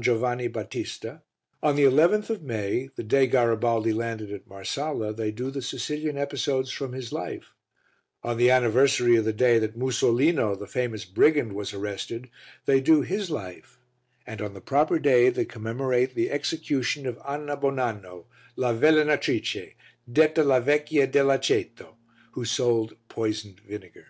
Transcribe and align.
Giovanni 0.00 0.48
Battista; 0.48 1.22
on 1.62 1.76
the 1.76 1.84
11th 1.84 2.28
of 2.28 2.42
May, 2.42 2.90
the 2.96 3.04
day 3.04 3.28
Garibaldi 3.28 3.92
landed 3.92 4.32
at 4.32 4.48
Marsala, 4.48 5.12
they 5.12 5.30
do 5.30 5.52
the 5.52 5.62
Sicilian 5.62 6.18
episodes 6.18 6.72
from 6.72 6.94
his 6.94 7.12
life; 7.12 7.54
on 8.24 8.36
the 8.36 8.50
anniversary 8.50 9.14
of 9.14 9.24
the 9.24 9.32
day 9.32 9.60
that 9.60 9.78
Musolino, 9.78 10.56
the 10.58 10.66
famous 10.66 11.04
brigand, 11.04 11.52
was 11.52 11.72
arrested, 11.72 12.28
they 12.66 12.80
do 12.80 13.02
his 13.02 13.30
life 13.30 13.78
and 14.26 14.42
on 14.42 14.52
the 14.52 14.60
proper 14.60 14.98
day 14.98 15.28
they 15.28 15.44
commemorate 15.44 16.16
the 16.16 16.28
execution 16.32 17.06
of 17.06 17.20
Anna 17.24 17.56
Bonanno, 17.56 18.24
la 18.56 18.72
Velenatrice, 18.72 19.74
detta 20.10 20.44
la 20.44 20.58
Vecchia 20.58 21.06
dell' 21.06 21.30
Aceto, 21.30 21.94
who 22.32 22.44
sold 22.44 22.96
poisoned 23.08 23.60
vinegar. 23.60 24.08